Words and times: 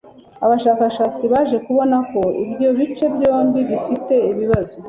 abashakashatsi 0.45 1.23
baje 1.33 1.57
kubona 1.65 1.97
ko 2.11 2.21
ibyo 2.43 2.69
bice 2.77 3.05
byombi 3.15 3.59
bifite 3.69 4.13
ibibazo 4.31 4.75